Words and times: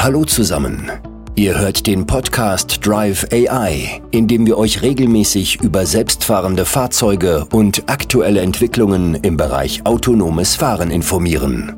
Hallo 0.00 0.24
zusammen. 0.24 0.92
Ihr 1.34 1.58
hört 1.58 1.88
den 1.88 2.06
Podcast 2.06 2.86
Drive 2.86 3.26
AI, 3.32 4.00
in 4.12 4.28
dem 4.28 4.46
wir 4.46 4.56
euch 4.56 4.80
regelmäßig 4.80 5.60
über 5.60 5.86
selbstfahrende 5.86 6.64
Fahrzeuge 6.64 7.46
und 7.50 7.82
aktuelle 7.88 8.40
Entwicklungen 8.40 9.16
im 9.16 9.36
Bereich 9.36 9.84
autonomes 9.86 10.54
Fahren 10.54 10.92
informieren. 10.92 11.74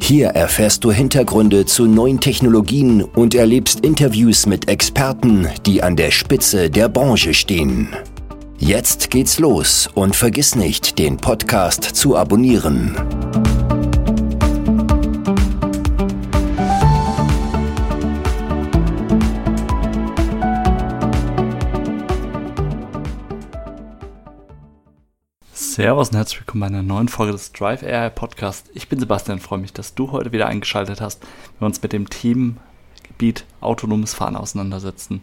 Hier 0.00 0.28
erfährst 0.28 0.82
du 0.82 0.92
Hintergründe 0.92 1.66
zu 1.66 1.84
neuen 1.84 2.20
Technologien 2.20 3.02
und 3.02 3.34
erlebst 3.34 3.80
Interviews 3.80 4.46
mit 4.46 4.66
Experten, 4.70 5.46
die 5.66 5.82
an 5.82 5.94
der 5.94 6.10
Spitze 6.10 6.70
der 6.70 6.88
Branche 6.88 7.34
stehen. 7.34 7.90
Jetzt 8.56 9.10
geht's 9.10 9.38
los 9.38 9.90
und 9.94 10.16
vergiss 10.16 10.54
nicht, 10.54 10.98
den 10.98 11.18
Podcast 11.18 11.84
zu 11.84 12.16
abonnieren. 12.16 12.96
Servus 25.78 26.08
und 26.08 26.16
herzlich 26.16 26.40
willkommen 26.40 26.62
bei 26.62 26.66
einer 26.66 26.82
neuen 26.82 27.06
Folge 27.06 27.30
des 27.30 27.52
Drive 27.52 27.84
AI 27.84 28.10
Podcast. 28.10 28.68
Ich 28.74 28.88
bin 28.88 28.98
Sebastian, 28.98 29.38
freue 29.38 29.60
mich, 29.60 29.72
dass 29.72 29.94
du 29.94 30.10
heute 30.10 30.32
wieder 30.32 30.48
eingeschaltet 30.48 31.00
hast, 31.00 31.22
wenn 31.22 31.60
wir 31.60 31.66
uns 31.66 31.80
mit 31.80 31.92
dem 31.92 32.10
Themengebiet 32.10 33.44
autonomes 33.60 34.12
Fahren 34.12 34.34
auseinandersetzen. 34.34 35.22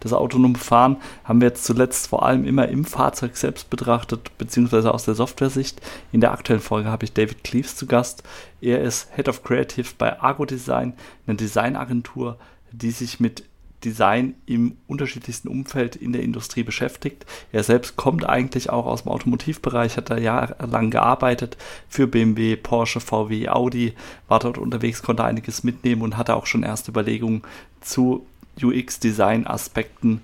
Das 0.00 0.12
autonome 0.12 0.58
Fahren 0.58 0.96
haben 1.22 1.40
wir 1.40 1.46
jetzt 1.46 1.62
zuletzt 1.62 2.08
vor 2.08 2.24
allem 2.24 2.44
immer 2.44 2.66
im 2.66 2.84
Fahrzeug 2.84 3.36
selbst 3.36 3.70
betrachtet, 3.70 4.36
beziehungsweise 4.38 4.92
aus 4.92 5.04
der 5.04 5.14
Software-Sicht. 5.14 5.80
In 6.10 6.20
der 6.20 6.32
aktuellen 6.32 6.60
Folge 6.60 6.88
habe 6.88 7.04
ich 7.04 7.12
David 7.12 7.44
Cleaves 7.44 7.76
zu 7.76 7.86
Gast. 7.86 8.24
Er 8.60 8.80
ist 8.80 9.08
Head 9.14 9.28
of 9.28 9.44
Creative 9.44 9.88
bei 9.98 10.18
Argo 10.18 10.46
Design, 10.46 10.94
eine 11.28 11.36
Designagentur, 11.36 12.38
die 12.72 12.90
sich 12.90 13.20
mit 13.20 13.44
Design 13.84 14.34
im 14.46 14.76
unterschiedlichsten 14.86 15.48
Umfeld 15.48 15.96
in 15.96 16.12
der 16.12 16.22
Industrie 16.22 16.62
beschäftigt. 16.62 17.26
Er 17.52 17.62
selbst 17.62 17.96
kommt 17.96 18.28
eigentlich 18.28 18.70
auch 18.70 18.86
aus 18.86 19.02
dem 19.02 19.12
Automotivbereich, 19.12 19.96
hat 19.96 20.10
da 20.10 20.18
jahrelang 20.18 20.90
gearbeitet 20.90 21.56
für 21.88 22.06
BMW, 22.06 22.56
Porsche, 22.56 23.00
VW, 23.00 23.48
Audi, 23.48 23.94
war 24.28 24.38
dort 24.38 24.58
unterwegs, 24.58 25.02
konnte 25.02 25.24
einiges 25.24 25.64
mitnehmen 25.64 26.02
und 26.02 26.16
hatte 26.16 26.36
auch 26.36 26.46
schon 26.46 26.62
erste 26.62 26.90
Überlegungen 26.90 27.42
zu 27.80 28.26
UX-Design-Aspekten 28.62 30.22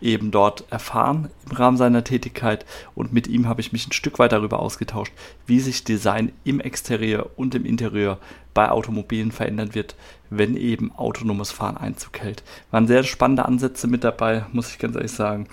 eben 0.00 0.30
dort 0.30 0.64
erfahren 0.70 1.30
im 1.48 1.56
Rahmen 1.56 1.76
seiner 1.76 2.04
Tätigkeit 2.04 2.64
und 2.94 3.12
mit 3.12 3.26
ihm 3.26 3.46
habe 3.46 3.60
ich 3.60 3.72
mich 3.72 3.86
ein 3.86 3.92
Stück 3.92 4.18
weit 4.18 4.32
darüber 4.32 4.60
ausgetauscht, 4.60 5.12
wie 5.46 5.60
sich 5.60 5.84
Design 5.84 6.32
im 6.44 6.60
Exterieur 6.60 7.30
und 7.36 7.54
im 7.54 7.64
Interieur 7.64 8.18
bei 8.54 8.70
Automobilen 8.70 9.32
verändern 9.32 9.74
wird, 9.74 9.94
wenn 10.28 10.56
eben 10.56 10.92
autonomes 10.96 11.50
Fahren 11.50 11.76
Einzug 11.76 12.18
hält. 12.20 12.42
Waren 12.70 12.86
sehr 12.86 13.04
spannende 13.04 13.44
Ansätze 13.44 13.86
mit 13.86 14.04
dabei, 14.04 14.44
muss 14.52 14.70
ich 14.70 14.78
ganz 14.78 14.96
ehrlich 14.96 15.12
sagen. 15.12 15.46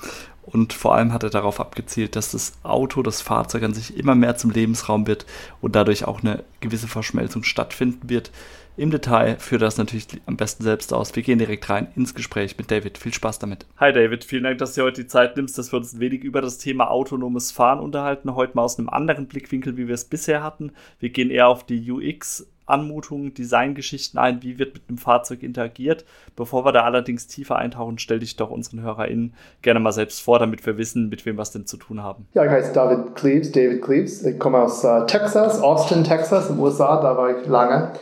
Und 0.48 0.74
vor 0.74 0.96
allem 0.96 1.14
hat 1.14 1.24
er 1.24 1.30
darauf 1.30 1.60
abgezielt, 1.60 2.16
dass 2.16 2.32
das 2.32 2.54
Auto, 2.64 3.04
das 3.04 3.22
Fahrzeug 3.22 3.64
an 3.64 3.74
sich 3.74 3.98
immer 3.98 4.16
mehr 4.16 4.38
zum 4.38 4.50
Lebensraum 4.50 5.06
wird 5.06 5.26
und 5.62 5.76
dadurch 5.76 6.06
auch 6.06 6.24
eine 6.24 6.44
gewisse 6.62 6.88
Verschmelzung 6.88 7.44
stattfinden 7.44 8.10
wird 8.10 8.32
im 8.78 8.92
Detail 8.92 9.38
führt 9.40 9.64
das 9.64 9.78
natürlich 9.78 10.08
am 10.28 10.38
besten 10.38 10.64
selbst 10.64 10.94
aus. 10.94 11.16
Wir 11.16 11.24
gehen 11.24 11.40
direkt 11.40 11.68
rein 11.68 11.88
ins 11.96 12.14
Gespräch 12.14 12.60
mit 12.60 12.70
David. 12.70 13.00
Viel 13.00 13.12
Spaß 13.12 13.40
damit. 13.40 13.66
Hi 13.78 13.92
David, 13.92 14.24
vielen 14.24 14.44
Dank, 14.44 14.60
dass 14.60 14.76
du 14.76 14.84
heute 14.84 15.02
die 15.02 15.08
Zeit 15.08 15.36
nimmst, 15.36 15.58
dass 15.58 15.74
wir 15.74 15.78
uns 15.78 15.94
ein 15.94 16.00
wenig 16.00 16.24
über 16.24 16.42
das 16.42 16.60
Thema 16.60 16.92
autonomes 16.92 17.52
Fahren 17.52 17.80
unterhalten. 17.80 18.36
Heute 18.36 18.56
mal 18.56 18.62
aus 18.62 18.78
einem 18.78 18.90
anderen 18.90 19.26
Blickwinkel, 19.26 19.78
wie 19.78 19.88
wir 19.88 19.96
es 19.96 20.06
bisher 20.06 20.44
hatten. 20.44 20.74
Wir 21.00 21.10
gehen 21.10 21.32
eher 21.32 21.48
auf 21.48 21.66
die 21.66 21.92
UX 21.92 22.46
Anmutungen, 22.68 23.34
Designgeschichten 23.34 24.20
ein, 24.20 24.44
wie 24.44 24.60
wird 24.60 24.74
mit 24.74 24.84
einem 24.88 24.98
Fahrzeug 24.98 25.42
interagiert. 25.44 26.06
Bevor 26.36 26.66
wir 26.66 26.72
da 26.72 26.84
allerdings 26.84 27.28
tiefer 27.28 27.56
eintauchen, 27.56 27.98
stell 27.98 28.20
dich 28.20 28.36
doch 28.36 28.52
unseren 28.52 28.82
HörerInnen 28.82 29.34
gerne 29.62 29.80
mal 29.80 29.92
selbst 29.92 30.22
vor, 30.22 30.40
damit 30.40 30.66
wir 30.66 30.78
wissen, 30.78 31.10
mit 31.10 31.26
wem 31.26 31.38
wir 31.38 31.42
es 31.42 31.52
denn 31.52 31.66
zu 31.66 31.78
tun 31.78 32.04
haben. 32.04 32.28
Ja, 32.34 32.46
ich 32.46 32.52
heiße 32.52 32.74
David 32.74 33.16
Cleaves, 33.16 33.52
David 33.52 33.82
Cleaves. 33.82 34.24
Ich 34.24 34.38
komme 34.38 34.60
aus 34.60 34.84
uh, 34.84 35.06
Texas, 35.06 35.60
Austin, 35.62 36.04
Texas, 36.04 36.50
in 36.50 36.56
den 36.56 36.64
USA, 36.64 37.02
da 37.02 37.18
war 37.18 37.38
ich 37.38 37.48
lange 37.48 37.94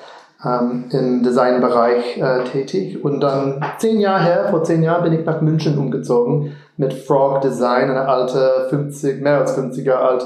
ähm, 0.44 0.86
im 0.92 1.24
Designbereich 1.24 2.18
äh, 2.18 2.44
tätig. 2.46 3.04
Und 3.04 3.22
dann 3.22 3.64
zehn 3.78 4.00
Jahre 4.00 4.24
her, 4.24 4.48
vor 4.50 4.64
zehn 4.64 4.84
Jahren 4.84 5.04
bin 5.04 5.20
ich 5.20 5.26
nach 5.26 5.42
München 5.42 5.78
umgezogen 5.78 6.54
mit 6.78 6.94
Frog 6.94 7.42
Design, 7.42 7.90
eine 7.90 8.08
alte 8.08 8.68
50, 8.70 9.22
mehr 9.22 9.40
als 9.40 9.54
50 9.54 9.86
Jahre 9.86 10.08
alt 10.08 10.26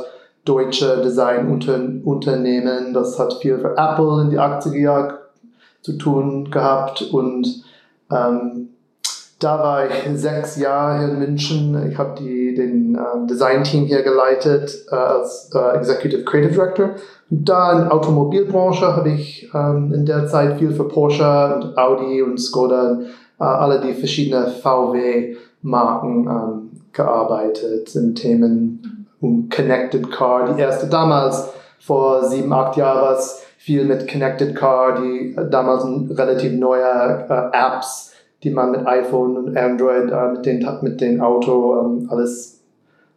deutsche 0.49 1.01
Designunternehmen. 1.01 2.93
Das 2.93 3.19
hat 3.19 3.35
viel 3.35 3.59
für 3.59 3.75
Apple 3.77 4.21
in 4.23 4.29
die 4.29 4.39
80er 4.39 4.77
Jahre 4.77 5.19
zu 5.81 5.97
tun 5.97 6.49
gehabt 6.51 7.01
und 7.01 7.63
ähm, 8.11 8.69
da 9.39 9.59
war 9.59 9.85
ich 9.85 10.19
sechs 10.19 10.57
Jahre 10.57 11.05
in 11.05 11.19
München. 11.19 11.89
Ich 11.89 11.97
habe 11.97 12.19
den 12.21 12.95
äh, 12.95 13.27
Design-Team 13.27 13.85
hier 13.85 14.01
geleitet 14.01 14.85
äh, 14.91 14.95
als 14.95 15.49
äh, 15.53 15.77
Executive 15.77 16.25
Creative 16.25 16.51
Director 16.51 16.89
da 17.29 17.73
in 17.73 17.79
der 17.81 17.93
Automobilbranche 17.93 18.95
habe 18.95 19.11
ich 19.11 19.49
ähm, 19.53 19.93
in 19.93 20.05
der 20.05 20.27
Zeit 20.27 20.57
viel 20.57 20.71
für 20.71 20.87
Porsche 20.87 21.23
und 21.55 21.77
Audi 21.77 22.23
und 22.23 22.39
Skoda, 22.39 23.01
äh, 23.39 23.43
alle 23.43 23.79
die 23.79 23.93
verschiedenen 23.93 24.47
VW-Marken 24.47 26.27
ähm, 26.27 26.69
gearbeitet 26.91 27.95
in 27.95 28.15
Themen 28.15 28.98
um 29.21 29.49
Connected 29.49 30.11
Car. 30.11 30.53
Die 30.53 30.61
erste 30.61 30.87
damals, 30.87 31.49
vor 31.79 32.25
sieben, 32.25 32.51
acht 32.53 32.77
Jahren, 32.77 33.01
war 33.01 33.17
viel 33.57 33.85
mit 33.85 34.09
Connected 34.09 34.55
Car, 34.55 35.01
die 35.01 35.35
äh, 35.35 35.49
damals 35.49 35.83
relativ 36.17 36.53
neue 36.53 36.81
äh, 36.81 37.57
Apps, 37.57 38.13
die 38.43 38.51
man 38.51 38.71
mit 38.71 38.87
iPhone 38.87 39.37
und 39.37 39.57
Android 39.57 40.11
äh, 40.11 40.31
mit, 40.31 40.45
den, 40.45 40.67
mit 40.81 41.01
den 41.01 41.21
Auto 41.21 41.79
ähm, 41.79 42.07
alles 42.09 42.61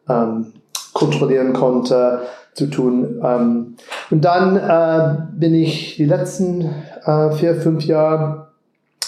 ähm, 0.08 0.52
kontrollieren 0.92 1.52
konnte 1.52 2.22
zu 2.54 2.66
tun. 2.66 3.20
Ähm, 3.24 3.76
und 4.10 4.24
dann 4.24 4.56
äh, 4.56 5.22
bin 5.32 5.54
ich 5.54 5.96
die 5.96 6.04
letzten 6.04 6.70
äh, 7.04 7.30
vier, 7.32 7.54
fünf 7.54 7.84
Jahre 7.84 8.48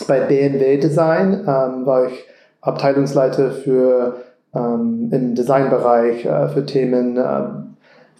bei 0.06 0.20
BMW 0.20 0.78
Design, 0.78 1.40
ähm, 1.46 1.86
war 1.86 2.06
ich 2.06 2.24
Abteilungsleiter 2.60 3.50
für 3.50 4.16
ähm, 4.54 5.08
im 5.12 5.34
Designbereich 5.34 6.24
äh, 6.24 6.48
für 6.48 6.64
Themen 6.64 7.16
äh, 7.16 7.42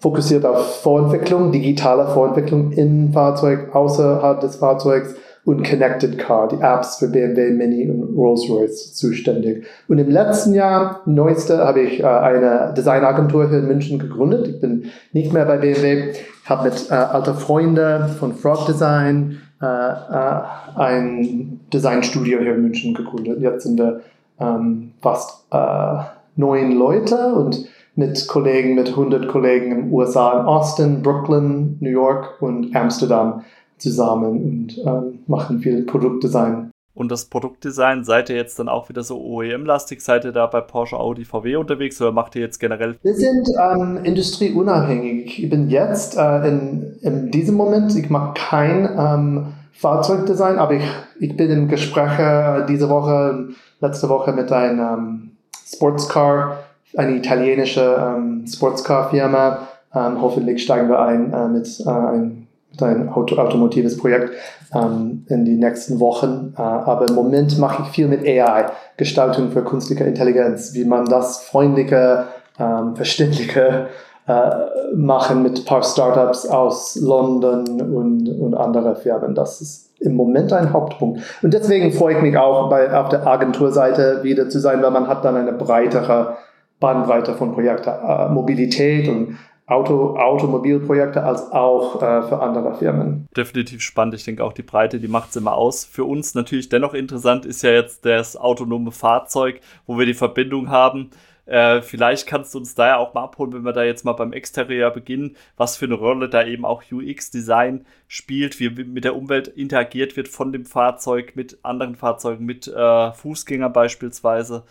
fokussiert 0.01 0.45
auf 0.45 0.83
Vorentwicklung, 0.83 1.53
digitale 1.53 2.07
Vorentwicklung 2.09 2.73
im 2.73 3.13
Fahrzeug, 3.13 3.75
außerhalb 3.75 4.41
des 4.41 4.57
Fahrzeugs 4.57 5.15
und 5.45 5.63
Connected 5.69 6.19
Car, 6.19 6.49
die 6.49 6.61
Apps 6.61 6.97
für 6.97 7.09
BMW, 7.09 7.51
Mini 7.51 7.89
und 7.91 8.17
Rolls-Royce 8.17 8.95
zuständig. 8.95 9.67
Und 9.89 9.99
im 9.99 10.11
letzten 10.11 10.55
Jahr, 10.55 11.03
neueste, 11.05 11.59
habe 11.59 11.81
ich 11.81 12.01
äh, 12.01 12.07
eine 12.07 12.73
Designagentur 12.77 13.49
hier 13.49 13.59
in 13.59 13.67
München 13.67 13.99
gegründet. 13.99 14.49
Ich 14.49 14.61
bin 14.61 14.87
nicht 15.13 15.33
mehr 15.33 15.45
bei 15.45 15.59
BMW, 15.59 16.13
habe 16.47 16.71
mit 16.71 16.91
äh, 16.91 16.95
alten 16.95 17.35
Freunden 17.35 18.09
von 18.09 18.35
Frog 18.35 18.67
Design 18.67 19.39
äh, 19.61 19.67
äh, 19.67 20.43
ein 20.77 21.61
Designstudio 21.73 22.41
hier 22.41 22.55
in 22.55 22.63
München 22.63 22.95
gegründet. 22.95 23.41
Jetzt 23.41 23.65
sind 23.65 23.79
wir 23.79 24.01
ähm, 24.41 24.93
fast 25.01 25.47
äh, 25.51 25.99
neun 26.37 26.73
Leute 26.73 27.35
und 27.35 27.67
mit 27.97 28.27
Kollegen, 28.27 28.75
mit 28.75 28.89
100 28.89 29.29
Kollegen 29.29 29.71
in 29.71 29.83
den 29.83 29.93
USA, 29.93 30.41
in 30.41 30.47
Austin, 30.47 31.03
Brooklyn, 31.03 31.77
New 31.81 31.91
York 31.91 32.43
und 32.43 32.75
Amsterdam 32.75 33.43
zusammen 33.79 34.43
und 34.43 34.79
ähm, 34.85 35.21
machen 35.27 35.61
viel 35.61 35.85
Produktdesign. 35.85 36.71
Und 36.95 37.11
das 37.11 37.25
Produktdesign, 37.25 38.05
seid 38.05 38.31
ihr 38.31 38.37
jetzt 38.37 38.59
dann 38.61 38.69
auch 38.69 38.89
wieder 38.89 39.03
so 39.03 39.21
OEM-lastig? 39.21 40.01
Seid 40.01 40.25
ihr 40.25 40.31
da 40.31 40.47
bei 40.47 40.61
Porsche, 40.61 40.97
Audi, 40.97 41.25
VW 41.25 41.57
unterwegs 41.57 42.01
oder 42.01 42.13
macht 42.13 42.37
ihr 42.37 42.43
jetzt 42.43 42.61
generell? 42.61 42.97
Wir 43.03 43.15
sind 43.15 43.49
ähm, 43.61 43.99
industrieunabhängig. 44.05 45.43
Ich 45.43 45.51
bin 45.51 45.69
jetzt 45.69 46.17
äh, 46.17 46.49
in, 46.49 46.97
in 47.03 47.31
diesem 47.33 47.57
Moment, 47.57 47.97
ich 47.97 48.11
mache 48.11 48.35
kein 48.35 48.89
ähm, 48.97 49.47
Fahrzeugdesign, 49.73 50.59
aber 50.59 50.75
ich, 50.75 50.85
ich 51.19 51.37
bin 51.37 51.51
im 51.51 51.69
Gespräch 51.69 52.17
äh, 52.21 52.65
diese 52.67 52.89
Woche, 52.89 53.49
letzte 53.81 54.09
Woche 54.09 54.33
mit 54.33 54.53
einem 54.53 55.34
Sportscar, 55.65 56.59
eine 56.97 57.17
italienische 57.17 57.97
ähm, 57.99 58.47
Sportscar-Firma. 58.47 59.69
Ähm, 59.95 60.21
hoffentlich 60.21 60.63
steigen 60.63 60.89
wir 60.89 61.01
ein 61.01 61.33
äh, 61.33 61.49
mit 61.49 61.81
äh, 61.81 61.89
einem 61.89 62.47
dein 62.79 63.09
Auto, 63.09 63.37
automotives 63.37 63.97
Projekt 63.97 64.33
ähm, 64.75 65.25
in 65.29 65.45
die 65.45 65.57
nächsten 65.57 66.01
Wochen. 66.01 66.55
Äh, 66.57 66.61
aber 66.61 67.09
im 67.09 67.15
Moment 67.15 67.59
mache 67.59 67.83
ich 67.83 67.89
viel 67.91 68.09
mit 68.09 68.27
AI, 68.27 68.67
Gestaltung 68.97 69.51
für 69.51 69.63
künstliche 69.63 70.05
Intelligenz, 70.05 70.75
wie 70.75 70.85
man 70.85 71.07
das 71.07 71.43
freundliche, 71.43 72.25
ähm, 72.59 72.97
verständliche 72.97 73.89
äh, 74.27 74.51
machen 74.95 75.43
mit 75.43 75.59
ein 75.59 75.65
paar 75.65 75.83
Startups 75.83 76.47
aus 76.47 76.97
London 76.97 77.81
und, 77.81 78.29
und 78.29 78.55
andere 78.55 78.97
Firmen. 78.97 79.35
Das 79.35 79.61
ist 79.61 79.91
im 80.05 80.15
Moment 80.15 80.53
ein 80.53 80.73
Hauptpunkt. 80.73 81.21
Und 81.43 81.55
deswegen 81.55 81.93
freue 81.93 82.17
ich 82.17 82.23
mich 82.23 82.37
auch, 82.37 82.69
bei, 82.71 82.93
auf 82.93 83.09
der 83.09 83.27
Agenturseite 83.27 84.21
wieder 84.23 84.49
zu 84.49 84.61
sein, 84.61 84.83
weil 84.83 84.91
man 84.91 85.09
hat 85.09 85.25
dann 85.25 85.37
eine 85.37 85.53
breitere 85.53 86.37
Bandbreite 86.81 87.35
von 87.35 87.53
Projekten, 87.53 87.89
äh, 87.89 88.29
Mobilität 88.29 89.09
und 89.09 89.39
Auto, 89.67 90.19
Automobilprojekte 90.19 91.23
als 91.23 91.51
auch 91.51 92.03
äh, 92.03 92.23
für 92.23 92.41
andere 92.41 92.75
Firmen. 92.75 93.27
Definitiv 93.35 93.81
spannend. 93.81 94.15
Ich 94.15 94.25
denke 94.25 94.45
auch 94.45 94.53
die 94.53 94.63
Breite, 94.63 95.01
die 95.01 95.09
macht 95.09 95.31
es 95.31 95.37
immer 95.37 95.55
aus. 95.55 95.87
Für 95.87 96.05
uns 96.05 96.35
natürlich 96.35 96.69
dennoch 96.69 96.93
interessant 96.93 97.47
ist 97.47 97.63
ja 97.63 97.71
jetzt 97.71 98.05
das 98.05 98.37
autonome 98.37 98.91
Fahrzeug, 98.91 99.61
wo 99.87 99.99
wir 99.99 100.05
die 100.05 100.15
Verbindung 100.15 100.69
haben. 100.69 101.11
Äh, 101.47 101.83
vielleicht 101.83 102.27
kannst 102.27 102.55
du 102.55 102.59
uns 102.59 102.75
da 102.75 102.87
ja 102.89 102.97
auch 102.97 103.15
mal 103.15 103.25
abholen, 103.25 103.53
wenn 103.53 103.63
wir 103.63 103.73
da 103.73 103.85
jetzt 103.85 104.05
mal 104.05 104.13
beim 104.13 104.33
Exterieur 104.33 104.91
beginnen, 104.91 105.37
was 105.57 105.77
für 105.77 105.85
eine 105.85 105.95
Rolle 105.95 106.29
da 106.29 106.45
eben 106.45 106.65
auch 106.65 106.83
UX-Design 106.91 107.85
spielt, 108.09 108.61
wie 108.61 108.71
mit 108.71 109.05
der 109.05 109.17
Umwelt 109.17 109.49
interagiert 109.49 110.17
wird 110.17 110.29
von 110.29 110.53
dem 110.53 110.65
Fahrzeug, 110.65 111.37
mit 111.37 111.59
anderen 111.63 111.97
Fahrzeugen, 111.97 112.45
mit 112.45 112.67
äh, 112.69 113.13
Fußgängern 113.13 113.73
beispielsweise 113.73 114.65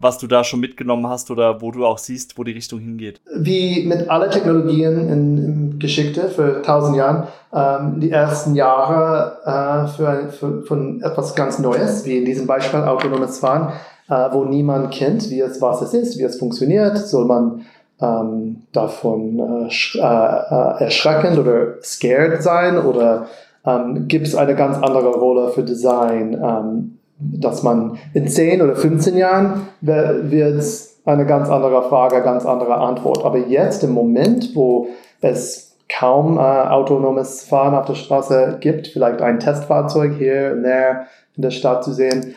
was 0.00 0.16
du 0.18 0.26
da 0.26 0.42
schon 0.44 0.60
mitgenommen 0.60 1.06
hast 1.06 1.30
oder 1.30 1.60
wo 1.60 1.70
du 1.70 1.84
auch 1.86 1.98
siehst, 1.98 2.38
wo 2.38 2.44
die 2.44 2.52
Richtung 2.52 2.80
hingeht? 2.80 3.20
Wie 3.36 3.84
mit 3.86 4.08
allen 4.08 4.30
Technologien 4.30 4.98
in, 4.98 5.38
in 5.38 5.78
Geschichte 5.78 6.28
für 6.28 6.62
tausend 6.62 6.96
Jahren, 6.96 7.28
ähm, 7.52 8.00
die 8.00 8.10
ersten 8.10 8.54
Jahre 8.54 9.36
äh, 9.44 9.88
für, 9.88 10.32
für, 10.32 10.62
von 10.62 11.02
etwas 11.02 11.34
ganz 11.34 11.58
Neues, 11.58 12.06
wie 12.06 12.16
in 12.16 12.24
diesem 12.24 12.46
Beispiel 12.46 12.80
autonomes 12.80 13.38
Fahren, 13.38 13.74
äh, 14.10 14.28
wo 14.32 14.44
niemand 14.44 14.90
kennt, 14.90 15.30
wie 15.30 15.40
es, 15.40 15.62
was 15.62 15.80
es 15.80 15.94
ist, 15.94 16.18
wie 16.18 16.24
es 16.24 16.38
funktioniert, 16.38 16.98
soll 16.98 17.24
man 17.24 17.62
ähm, 18.00 18.62
davon 18.72 19.38
äh, 19.38 19.98
äh, 19.98 20.00
äh, 20.00 20.84
erschreckend 20.84 21.38
oder 21.38 21.80
scared 21.82 22.42
sein 22.42 22.78
oder 22.78 23.26
ähm, 23.64 24.08
gibt 24.08 24.26
es 24.26 24.34
eine 24.34 24.54
ganz 24.54 24.76
andere 24.78 25.10
Rolle 25.10 25.48
für 25.50 25.62
Design? 25.62 26.34
Ähm, 26.42 26.96
dass 27.20 27.62
man 27.62 27.98
in 28.14 28.26
10 28.26 28.62
oder 28.62 28.74
15 28.74 29.14
Jahren 29.16 29.68
wird 29.82 30.64
eine 31.04 31.26
ganz 31.26 31.50
andere 31.50 31.82
Frage, 31.88 32.22
ganz 32.22 32.46
andere 32.46 32.76
Antwort. 32.76 33.24
Aber 33.24 33.36
jetzt 33.36 33.84
im 33.84 33.92
Moment, 33.92 34.56
wo 34.56 34.88
es 35.20 35.76
kaum 35.88 36.38
äh, 36.38 36.40
autonomes 36.40 37.44
Fahren 37.44 37.74
auf 37.74 37.84
der 37.84 37.94
Straße 37.94 38.56
gibt, 38.60 38.86
vielleicht 38.86 39.20
ein 39.20 39.38
Testfahrzeug 39.38 40.14
hier 40.16 40.52
und 40.54 40.62
there 40.62 41.06
in 41.36 41.42
der 41.42 41.50
Stadt 41.50 41.84
zu 41.84 41.92
sehen, 41.92 42.34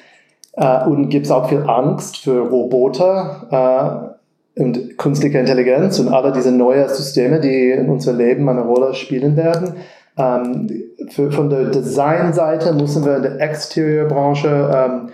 äh, 0.53 0.85
und 0.85 1.09
gibt 1.09 1.25
es 1.25 1.31
auch 1.31 1.50
viel 1.50 1.63
Angst 1.67 2.17
für 2.17 2.47
Roboter 2.47 4.13
äh, 4.55 4.61
und 4.61 4.97
künstliche 4.97 5.39
Intelligenz 5.39 6.00
und 6.00 6.09
alle 6.09 6.31
diese 6.31 6.51
neuen 6.51 6.88
Systeme, 6.89 7.39
die 7.39 7.71
in 7.71 7.89
unserem 7.89 8.17
Leben 8.17 8.47
eine 8.47 8.61
Rolle 8.61 8.94
spielen 8.94 9.35
werden. 9.35 9.73
Ähm, 10.17 10.67
für, 11.09 11.31
von 11.31 11.50
der 11.50 11.65
Designseite 11.65 12.73
müssen 12.73 13.03
wir 13.03 13.17
in 13.17 13.23
der 13.23 13.41
Exteriorbranche 13.41 14.71
ähm, 14.75 15.09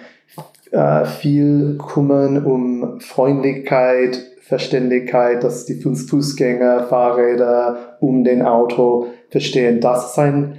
äh, 0.71 1.05
viel 1.05 1.77
kümmern 1.77 2.45
um 2.45 2.99
Freundlichkeit, 2.99 4.19
Verständlichkeit, 4.41 5.43
dass 5.43 5.65
die 5.65 5.79
Fußgänger, 5.79 6.87
Fahrräder 6.87 7.97
um 7.99 8.23
den 8.23 8.41
Auto 8.41 9.07
verstehen, 9.29 9.79
das 9.79 10.11
ist 10.11 10.19
ein 10.19 10.57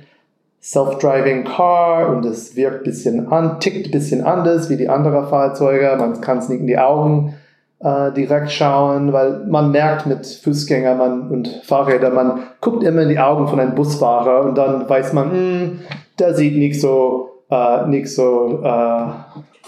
Self-Driving 0.63 1.45
Car 1.45 2.11
und 2.11 2.25
es 2.27 2.55
wirkt 2.55 2.85
bisschen 2.85 3.29
an, 3.29 3.61
tickt 3.61 3.87
ein 3.87 3.91
bisschen 3.91 4.25
anders 4.25 4.69
wie 4.69 4.77
die 4.77 4.89
anderen 4.89 5.29
Fahrzeuge. 5.29 5.97
Man 5.99 6.21
kann 6.21 6.39
es 6.39 6.49
nicht 6.49 6.61
in 6.61 6.67
die 6.67 6.79
Augen 6.79 7.35
äh, 7.83 8.13
direkt 8.13 8.51
schauen, 8.51 9.13
weil 9.13 9.47
man 9.47 9.71
merkt 9.71 10.07
mit 10.07 10.27
Fußgängern 10.27 10.99
man, 10.99 11.31
und 11.31 11.49
Fahrrädern, 11.65 12.15
man 12.15 12.41
guckt 12.61 12.83
immer 12.83 13.03
in 13.03 13.09
die 13.09 13.19
Augen 13.19 13.49
von 13.49 13.59
einem 13.59 13.75
Busfahrer 13.75 14.45
und 14.45 14.59
dann 14.59 14.89
weiß 14.89 15.15
man, 15.15 15.29
mh, 15.29 15.33
hm, 15.33 15.81
der 16.19 16.35
sieht 16.35 16.57
nicht 16.57 16.79
so, 16.79 17.43
äh, 17.51 17.87
nicht 17.87 18.15
so 18.15 18.61
äh, 18.63 19.07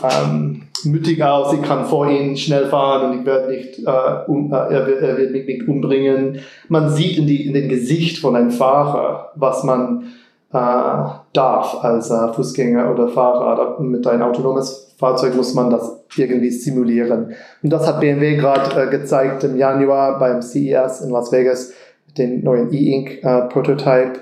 ähm, 0.03 0.65
mütig 0.85 1.23
aus, 1.23 1.55
ich 1.55 1.63
kann 1.63 1.87
vor 1.87 2.11
ihm 2.11 2.37
schnell 2.37 2.67
fahren 2.67 3.11
und 3.11 3.21
ich 3.21 3.27
werde 3.27 3.51
nicht, 3.51 3.79
äh, 3.79 4.31
um, 4.31 4.53
äh, 4.53 4.57
er, 4.57 4.87
wird, 4.87 5.03
er 5.03 5.17
wird 5.17 5.33
mich 5.33 5.47
nicht 5.47 5.67
umbringen. 5.67 6.41
Man 6.69 6.91
sieht 6.91 7.17
in, 7.17 7.27
die, 7.27 7.47
in 7.47 7.55
dem 7.55 7.71
Gesicht 7.71 8.19
von 8.19 8.37
einem 8.37 8.51
Fahrer, 8.51 9.33
was 9.37 9.65
man 9.65 10.05
darf 10.53 11.83
als 11.83 12.11
äh, 12.11 12.33
Fußgänger 12.33 12.91
oder 12.91 13.09
Fahrer. 13.09 13.81
Mit 13.81 14.07
einem 14.07 14.23
autonomes 14.23 14.95
Fahrzeug 14.99 15.35
muss 15.35 15.55
man 15.55 15.71
das 15.71 16.05
irgendwie 16.17 16.51
simulieren. 16.51 17.35
Und 17.63 17.73
das 17.73 17.87
hat 17.87 18.01
BMW 18.01 18.37
gerade 18.37 18.83
äh, 18.83 18.91
gezeigt 18.91 19.45
im 19.45 19.57
Januar 19.57 20.19
beim 20.19 20.43
CES 20.43 21.01
in 21.01 21.11
Las 21.11 21.33
Vegas, 21.33 21.73
den 22.19 22.45
neuen 22.45 22.73
E-Ink 22.73 23.25
äh, 23.25 23.43
Prototype, 23.49 24.21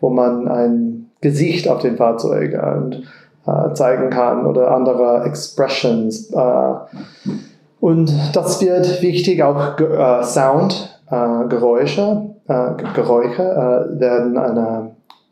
wo 0.00 0.08
man 0.08 0.48
ein 0.48 1.10
Gesicht 1.20 1.68
auf 1.68 1.82
dem 1.82 1.96
Fahrzeug 1.96 2.54
äh, 2.54 2.96
äh 3.50 3.74
zeigen 3.74 4.10
kann 4.10 4.46
oder 4.46 4.70
andere 4.70 5.24
Expressions. 5.24 6.30
Äh. 6.32 6.74
und 7.80 8.12
das 8.34 8.62
wird 8.62 9.02
wichtig, 9.02 9.42
auch 9.42 9.78
äh, 9.78 10.22
Sound, 10.22 10.92
Geräusche, 11.08 12.34
Geräusche 12.48 13.88
werden 13.96 14.36
eine 14.36 14.85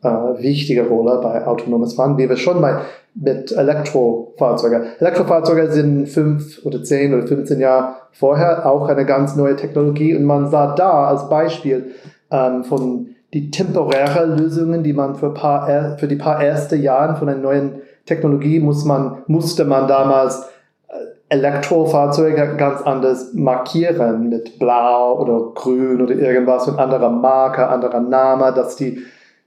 äh, 0.05 0.41
wichtige 0.41 0.87
Rolle 0.87 1.19
bei 1.21 1.45
autonomes 1.45 1.93
Fahren, 1.93 2.17
wie 2.17 2.29
wir 2.29 2.37
schon 2.37 2.61
bei, 2.61 2.81
mit 3.15 3.51
Elektrofahrzeugen. 3.51 4.83
Elektrofahrzeuge 4.99 5.71
sind 5.71 6.07
fünf 6.07 6.65
oder 6.65 6.83
zehn 6.83 7.13
oder 7.13 7.27
15 7.27 7.59
Jahre 7.59 7.95
vorher 8.11 8.65
auch 8.65 8.87
eine 8.87 9.05
ganz 9.05 9.35
neue 9.35 9.55
Technologie 9.55 10.15
und 10.15 10.25
man 10.25 10.49
sah 10.49 10.75
da 10.75 11.05
als 11.07 11.29
Beispiel 11.29 11.91
ähm, 12.31 12.63
von 12.63 13.07
die 13.33 13.51
temporären 13.51 14.37
Lösungen, 14.37 14.83
die 14.83 14.93
man 14.93 15.15
für, 15.15 15.33
paar, 15.33 15.97
für 15.97 16.07
die 16.07 16.15
paar 16.15 16.41
erste 16.41 16.75
Jahren 16.75 17.17
von 17.17 17.27
einer 17.27 17.39
neuen 17.39 17.81
Technologie 18.05 18.59
muss 18.59 18.85
man, 18.85 19.23
musste 19.27 19.65
man 19.65 19.87
damals 19.87 20.47
äh, 20.87 20.93
Elektrofahrzeuge 21.29 22.55
ganz 22.55 22.81
anders 22.83 23.33
markieren 23.33 24.29
mit 24.29 24.59
blau 24.59 25.19
oder 25.19 25.53
grün 25.53 26.01
oder 26.01 26.13
irgendwas 26.13 26.67
und 26.67 26.79
anderer 26.79 27.09
Marke, 27.09 27.67
anderer 27.67 27.99
Name, 27.99 28.53
dass 28.53 28.75
die 28.75 28.99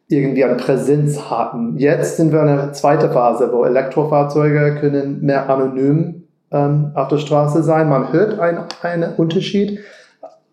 irgendwie 0.08 0.44
an 0.44 0.56
Präsenz 0.56 1.30
hatten. 1.30 1.76
Jetzt 1.76 2.16
sind 2.16 2.32
wir 2.32 2.42
in 2.42 2.48
einer 2.48 2.72
zweiten 2.72 3.10
Phase, 3.12 3.52
wo 3.52 3.64
Elektrofahrzeuge 3.64 4.76
können 4.80 5.20
mehr 5.20 5.48
anonym 5.50 6.24
ähm, 6.50 6.92
auf 6.94 7.08
der 7.08 7.18
Straße 7.18 7.62
sein. 7.62 7.88
Man 7.88 8.12
hört 8.12 8.38
einen, 8.38 8.64
einen 8.82 9.14
Unterschied, 9.14 9.80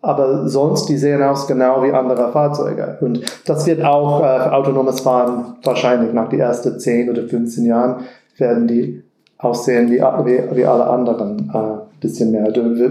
aber 0.02 0.46
sonst, 0.48 0.86
die 0.86 0.98
sehen 0.98 1.22
aus 1.22 1.46
genau 1.46 1.82
wie 1.82 1.90
andere 1.90 2.30
Fahrzeuge. 2.32 2.98
Und 3.00 3.24
das 3.46 3.66
wird 3.66 3.82
auch 3.82 4.22
äh, 4.22 4.40
für 4.40 4.52
autonomes 4.52 5.00
Fahren 5.00 5.56
wahrscheinlich 5.64 6.12
nach 6.12 6.28
den 6.28 6.40
ersten 6.40 6.78
10 6.78 7.10
oder 7.10 7.22
15 7.22 7.64
Jahren 7.64 8.04
werden 8.36 8.68
die 8.68 9.02
aussehen 9.38 9.90
wie, 9.90 10.00
wie, 10.00 10.56
wie 10.56 10.66
alle 10.66 10.84
anderen. 10.84 11.50
Äh, 11.52 11.86
bisschen 11.98 12.30
mehr 12.30 12.46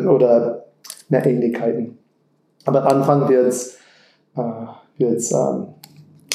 oder 0.08 0.64
mehr 1.10 1.26
Ähnlichkeiten. 1.26 2.00
Aber 2.66 2.82
am 2.82 2.98
Anfang 2.98 3.30
wird 3.30 3.46
es 3.46 3.78
äh, 4.36 4.42
wird's, 4.98 5.32
ähm, 5.32 5.68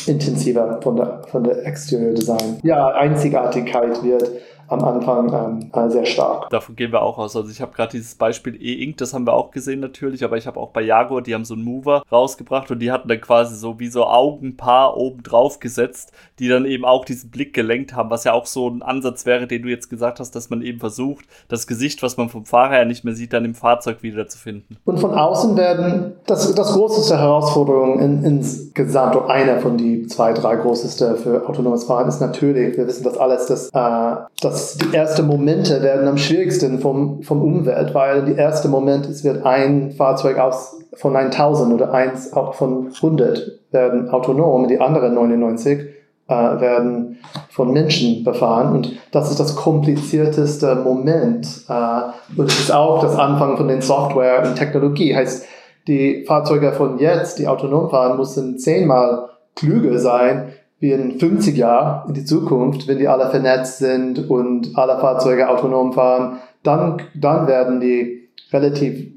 intensiver 0.09 0.81
von 0.83 0.97
der, 0.97 1.23
von 1.29 1.45
der 1.45 1.67
Exterior 1.67 2.13
Design. 2.13 2.59
Ja, 2.63 2.89
Einzigartigkeit 2.89 4.03
wird 4.03 4.31
am 4.71 4.85
Anfang 4.85 5.33
ähm, 5.33 5.71
äh, 5.73 5.91
sehr 5.91 6.07
stark. 6.07 6.49
Davon 6.51 6.77
gehen 6.77 6.93
wir 6.93 7.03
auch 7.03 7.19
aus. 7.19 7.35
Also 7.35 7.51
ich 7.51 7.61
habe 7.61 7.73
gerade 7.73 7.91
dieses 7.91 8.15
Beispiel 8.15 8.55
E-Ink, 8.55 8.99
das 8.99 9.13
haben 9.13 9.27
wir 9.27 9.33
auch 9.33 9.51
gesehen 9.51 9.81
natürlich, 9.81 10.25
aber 10.25 10.37
ich 10.37 10.47
habe 10.47 10.61
auch 10.61 10.71
bei 10.71 10.81
Jaguar, 10.81 11.23
die 11.23 11.35
haben 11.35 11.45
so 11.45 11.55
einen 11.55 11.65
Mover 11.65 12.05
rausgebracht 12.11 12.71
und 12.71 12.79
die 12.79 12.93
hatten 12.93 13.09
dann 13.09 13.21
quasi 13.21 13.57
so 13.57 13.81
wie 13.81 13.89
so 13.89 14.07
Augenpaar 14.07 14.97
oben 14.97 15.25
drauf 15.25 15.59
gesetzt, 15.59 16.13
die 16.39 16.49
dann 16.49 16.65
eben 16.65 16.85
auch 16.85 17.05
diesen 17.05 17.31
Blick 17.31 17.53
gelenkt 17.53 17.95
haben, 17.95 18.11
was 18.11 18.23
ja 18.25 18.33
auch 18.33 18.47
so 18.47 18.69
ein 18.69 18.83
Ansatz 18.83 19.27
wäre, 19.27 19.49
den 19.49 19.63
du 19.63 19.69
jetzt 19.69 19.91
gesagt 19.91 20.21
hast, 20.21 20.37
dass 20.37 20.51
man 20.51 20.63
eben 20.63 20.79
versucht, 20.79 21.25
das 21.49 21.67
Gesicht, 21.67 22.03
was 22.05 22.17
man 22.17 22.29
vom 22.29 22.45
Fahrer 22.45 22.75
her 22.75 22.85
nicht 22.85 23.05
mehr 23.05 23.15
sieht, 23.15 23.33
dann 23.33 23.45
im 23.45 23.55
Fahrzeug 23.55 24.05
wieder 24.05 24.29
zu 24.29 24.39
finden. 24.39 24.77
Und 24.85 25.01
von 25.01 25.15
außen 25.15 25.57
werden, 25.57 26.13
das, 26.27 26.55
das 26.55 26.73
größte 26.75 27.19
Herausforderung 27.19 27.99
in, 27.99 28.23
insgesamt, 28.23 29.17
oder 29.17 29.31
einer 29.31 29.59
von 29.59 29.77
die 29.77 30.07
zwei, 30.07 30.33
drei 30.33 30.55
größten 30.57 31.17
für 31.17 31.49
autonomes 31.49 31.85
Fahren 31.85 32.09
ist 32.09 32.21
natürlich, 32.21 32.77
wir 32.77 32.87
wissen 32.87 33.03
das 33.03 33.19
alles, 33.19 33.47
dass, 33.47 33.69
äh, 33.71 34.17
dass 34.41 34.60
dass 34.61 34.77
die 34.77 34.95
ersten 34.95 35.27
Momente 35.27 35.83
werden 35.83 36.07
am 36.07 36.19
schwierigsten 36.19 36.81
vom, 36.81 37.23
vom 37.23 37.43
Umwelt, 37.43 37.95
weil 37.95 38.25
die 38.27 38.35
erste 38.35 38.69
Moment, 38.69 39.07
es 39.07 39.25
wird 39.25 39.47
ein 39.47 39.93
Fahrzeug 39.93 40.39
aus, 40.39 40.77
von 40.93 41.17
1000 41.17 41.73
oder 41.73 41.95
eins 41.95 42.33
auch 42.35 42.55
von 42.55 42.89
100 42.95 43.61
werden 43.71 44.11
autonom, 44.11 44.69
die 44.69 44.79
anderen 44.79 45.15
99 45.15 45.81
äh, 46.29 46.33
werden 46.33 47.19
von 47.49 47.73
Menschen 47.73 48.23
befahren. 48.23 48.75
Und 48.75 48.93
das 49.13 49.31
ist 49.31 49.41
das 49.41 49.57
komplizierteste 49.57 50.75
Moment 50.75 51.65
äh, 51.69 52.39
und 52.39 52.51
es 52.51 52.61
ist 52.61 52.73
auch 52.73 53.01
das 53.01 53.17
Anfang 53.17 53.57
von 53.57 53.69
den 53.69 53.81
Software 53.81 54.43
und 54.45 54.57
Technologie, 54.57 55.17
heißt 55.17 55.47
die 55.87 56.25
Fahrzeuge 56.27 56.73
von 56.73 56.99
jetzt, 56.99 57.39
die 57.39 57.49
autonom 57.49 57.89
fahren, 57.89 58.19
müssen 58.19 58.59
zehnmal 58.59 59.31
klüger 59.55 59.99
sein 59.99 60.53
wie 60.81 60.93
in 60.93 61.19
50 61.19 61.57
Jahren 61.57 62.09
in 62.09 62.15
die 62.15 62.25
Zukunft, 62.25 62.89
wenn 62.89 62.99
die 62.99 63.07
alle 63.07 63.31
vernetzt 63.31 63.79
sind 63.79 64.31
und 64.31 64.77
alle 64.77 64.99
Fahrzeuge 64.99 65.49
autonom 65.49 65.93
fahren, 65.93 66.39
dann, 66.63 67.03
dann 67.15 67.47
werden 67.47 67.81
die 67.81 68.29
relativ, 68.53 69.09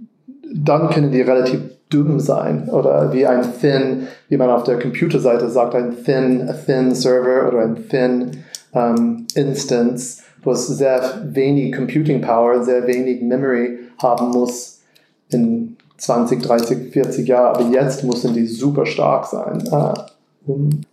dann 0.54 0.90
können 0.90 1.12
die 1.12 1.22
relativ 1.22 1.62
dumm 1.90 2.20
sein 2.20 2.70
oder 2.70 3.14
wie 3.14 3.26
ein 3.26 3.44
thin, 3.60 4.08
wie 4.28 4.38
man 4.38 4.50
auf 4.50 4.64
der 4.64 4.80
Computerseite 4.80 5.50
sagt, 5.50 5.76
ein 5.76 6.04
thin, 6.04 6.50
thin 6.66 6.94
Server 6.94 7.48
oder 7.48 7.60
ein 7.60 7.88
thin 7.88 8.32
um, 8.74 9.26
Instance, 9.36 10.22
wo 10.44 10.52
es 10.52 10.68
sehr 10.68 11.02
wenig 11.24 11.74
Computing 11.74 12.22
Power, 12.22 12.64
sehr 12.64 12.86
wenig 12.88 13.22
Memory 13.22 13.80
haben 14.02 14.32
muss 14.32 14.82
in 15.30 15.78
20, 15.98 16.42
30, 16.42 16.92
40 16.92 17.28
Jahre, 17.28 17.60
aber 17.60 17.70
jetzt 17.70 18.04
müssen 18.04 18.34
die 18.34 18.48
super 18.48 18.86
stark 18.86 19.26
sein. 19.26 19.64
Um, 19.72 19.94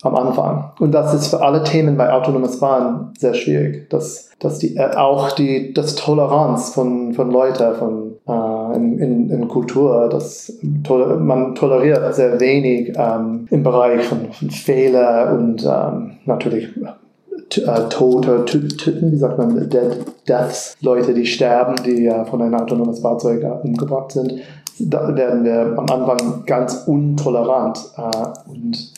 am 0.02 0.14
Anfang. 0.14 0.72
Und 0.78 0.92
das 0.92 1.12
ist 1.14 1.28
für 1.28 1.42
alle 1.42 1.64
Themen 1.64 1.96
bei 1.96 2.12
autonomes 2.12 2.56
Fahren 2.56 3.12
sehr 3.18 3.34
schwierig, 3.34 3.90
dass, 3.90 4.30
dass 4.38 4.58
die, 4.58 4.76
äh, 4.76 4.94
auch 4.96 5.32
die, 5.32 5.74
das 5.74 5.96
Toleranz 5.96 6.70
von, 6.70 7.12
von 7.14 7.30
Leuten, 7.30 7.74
von 7.74 8.12
äh, 8.28 8.76
in, 8.76 8.98
in, 8.98 9.30
in, 9.30 9.48
Kultur, 9.48 10.08
dass 10.08 10.52
man 10.62 11.54
toleriert 11.54 12.14
sehr 12.14 12.38
wenig 12.38 12.92
ähm, 12.96 13.48
im 13.50 13.62
Bereich 13.62 14.02
von, 14.04 14.30
von 14.32 14.50
Fehler 14.50 15.32
und 15.36 15.64
ähm, 15.64 16.12
natürlich 16.26 16.68
äh, 17.56 17.88
Tote, 17.88 18.44
Tüten, 18.44 19.10
wie 19.10 19.16
sagt 19.16 19.36
man, 19.36 19.68
Dead, 19.68 20.04
Deaths, 20.28 20.76
Leute, 20.80 21.12
die 21.12 21.26
sterben, 21.26 21.74
die 21.84 22.04
ja 22.04 22.24
von 22.24 22.40
einem 22.40 22.54
autonomes 22.54 23.00
Fahrzeug 23.00 23.44
umgebracht 23.64 24.12
sind, 24.12 24.34
da 24.78 25.14
werden 25.14 25.44
wir 25.44 25.74
am 25.76 25.86
Anfang 25.90 26.44
ganz 26.46 26.84
untolerant 26.86 27.78
äh, 27.96 28.50
und 28.50 28.92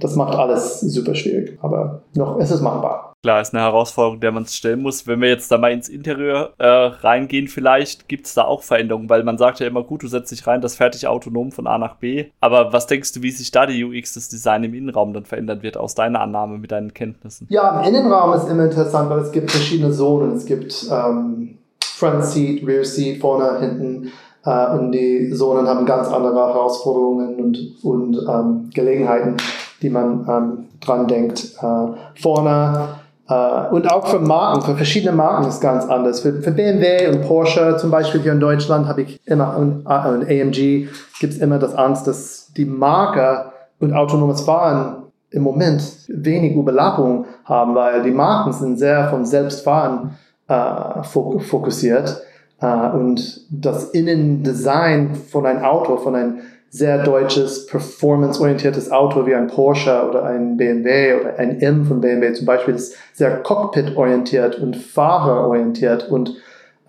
das 0.00 0.16
macht 0.16 0.36
alles 0.36 0.80
super 0.80 1.14
schwierig, 1.14 1.58
aber 1.62 2.02
noch 2.14 2.38
ist 2.38 2.50
es 2.50 2.60
machbar. 2.60 3.14
Klar, 3.24 3.40
ist 3.40 3.54
eine 3.54 3.62
Herausforderung, 3.62 4.20
der 4.20 4.32
man 4.32 4.44
sich 4.44 4.56
stellen 4.56 4.82
muss. 4.82 5.06
Wenn 5.06 5.22
wir 5.22 5.30
jetzt 5.30 5.50
da 5.50 5.56
mal 5.56 5.72
ins 5.72 5.88
Interieur 5.88 6.52
äh, 6.58 6.66
reingehen, 6.66 7.48
vielleicht 7.48 8.06
gibt 8.06 8.26
es 8.26 8.34
da 8.34 8.42
auch 8.42 8.62
Veränderungen, 8.62 9.08
weil 9.08 9.22
man 9.22 9.38
sagt 9.38 9.60
ja 9.60 9.66
immer, 9.66 9.82
gut, 9.82 10.02
du 10.02 10.08
setzt 10.08 10.30
dich 10.30 10.46
rein, 10.46 10.60
das 10.60 10.76
fertig 10.76 11.06
autonom 11.06 11.50
von 11.50 11.66
A 11.66 11.78
nach 11.78 11.96
B. 11.96 12.26
Aber 12.40 12.74
was 12.74 12.86
denkst 12.86 13.12
du, 13.14 13.22
wie 13.22 13.30
sich 13.30 13.50
da 13.50 13.64
die 13.64 13.82
UX, 13.82 14.12
das 14.12 14.28
Design 14.28 14.62
im 14.64 14.74
Innenraum 14.74 15.14
dann 15.14 15.24
verändern 15.24 15.62
wird, 15.62 15.78
aus 15.78 15.94
deiner 15.94 16.20
Annahme 16.20 16.58
mit 16.58 16.70
deinen 16.70 16.92
Kenntnissen? 16.92 17.46
Ja, 17.48 17.80
im 17.80 17.94
Innenraum 17.94 18.34
ist 18.34 18.46
immer 18.46 18.64
interessant, 18.64 19.08
weil 19.08 19.20
es 19.20 19.32
gibt 19.32 19.50
verschiedene 19.50 19.90
Zonen. 19.90 20.36
Es 20.36 20.44
gibt 20.44 20.86
ähm, 20.92 21.56
Front 21.82 22.26
Seat, 22.26 22.66
Rear 22.66 22.84
Seat, 22.84 23.22
vorne, 23.22 23.58
hinten. 23.58 24.12
Äh, 24.44 24.76
und 24.76 24.92
die 24.92 25.32
Zonen 25.34 25.66
haben 25.66 25.86
ganz 25.86 26.08
andere 26.08 26.34
Herausforderungen 26.36 27.36
und, 27.36 27.82
und 27.82 28.18
ähm, 28.28 28.70
Gelegenheiten, 28.74 29.36
die 29.84 29.90
man 29.90 30.26
ähm, 30.28 30.64
dran 30.80 31.06
denkt. 31.06 31.52
Äh, 31.60 32.20
vorne 32.20 32.88
Uh, 33.26 33.74
und 33.74 33.90
auch 33.90 34.06
für 34.08 34.18
Marken, 34.18 34.60
für 34.60 34.76
verschiedene 34.76 35.16
Marken 35.16 35.48
ist 35.48 35.62
ganz 35.62 35.86
anders. 35.86 36.20
Für, 36.20 36.42
für 36.42 36.50
BMW 36.50 37.08
und 37.08 37.22
Porsche 37.22 37.78
zum 37.78 37.90
Beispiel 37.90 38.20
hier 38.20 38.32
in 38.32 38.40
Deutschland 38.40 38.86
habe 38.86 39.00
ich 39.00 39.18
immer 39.24 39.56
und, 39.56 39.86
und 39.86 40.28
AMG 40.28 40.88
gibt 41.20 41.32
es 41.32 41.38
immer 41.38 41.58
das 41.58 41.74
Angst, 41.74 42.06
dass 42.06 42.52
die 42.54 42.66
Marke 42.66 43.46
und 43.80 43.94
autonomes 43.94 44.42
Fahren 44.42 45.04
im 45.30 45.42
Moment 45.42 45.82
wenig 46.08 46.54
Überlappung 46.54 47.24
haben, 47.46 47.74
weil 47.74 48.02
die 48.02 48.10
Marken 48.10 48.52
sind 48.52 48.78
sehr 48.78 49.08
vom 49.08 49.24
Selbstfahren 49.24 50.18
uh, 50.50 51.02
fokussiert 51.02 52.20
uh, 52.62 52.94
und 52.94 53.40
das 53.50 53.88
Innendesign 53.92 55.14
von 55.14 55.46
einem 55.46 55.64
Auto, 55.64 55.96
von 55.96 56.14
einem 56.14 56.40
sehr 56.74 57.04
deutsches, 57.04 57.66
performance-orientiertes 57.66 58.90
Auto 58.90 59.26
wie 59.26 59.34
ein 59.36 59.46
Porsche 59.46 60.08
oder 60.08 60.24
ein 60.24 60.56
BMW 60.56 61.20
oder 61.20 61.38
ein 61.38 61.60
M 61.60 61.84
von 61.84 62.00
BMW 62.00 62.32
zum 62.32 62.46
Beispiel 62.46 62.74
ist 62.74 62.96
sehr 63.12 63.44
cockpit-orientiert 63.44 64.58
und 64.58 64.76
fahrerorientiert 64.76 66.08
und 66.10 66.30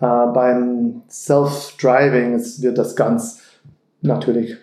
äh, 0.00 0.26
beim 0.34 1.02
Self-Driving 1.08 2.36
wird 2.62 2.78
das 2.78 2.96
ganz 2.96 3.42
natürlich 4.02 4.56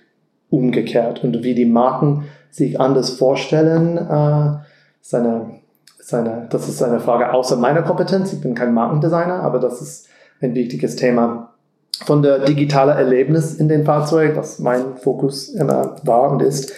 umgekehrt 0.49 1.23
und 1.23 1.41
wie 1.41 1.55
die 1.55 1.67
Marken 1.67 2.25
sich 2.51 2.81
anders 2.81 3.11
vorstellen, 3.11 3.97
äh, 3.97 4.57
ist 5.01 5.15
eine, 5.15 5.61
ist 5.99 6.13
eine, 6.13 6.47
das 6.49 6.67
ist 6.67 6.83
eine 6.83 6.99
Frage 6.99 7.31
außer 7.31 7.55
meiner 7.55 7.83
Kompetenz. 7.83 8.33
Ich 8.33 8.41
bin 8.41 8.55
kein 8.55 8.73
Markendesigner, 8.73 9.41
aber 9.41 9.59
das 9.59 9.81
ist 9.81 10.09
ein 10.41 10.53
wichtiges 10.53 10.97
Thema 10.97 11.52
von 12.05 12.21
der 12.21 12.39
digitalen 12.39 12.97
Erlebnis 12.97 13.55
in 13.55 13.67
den 13.67 13.85
Fahrzeugen, 13.85 14.35
was 14.35 14.59
mein 14.59 14.97
Fokus 14.97 15.49
immer 15.49 15.95
war 16.03 16.31
und 16.31 16.41
ist. 16.41 16.73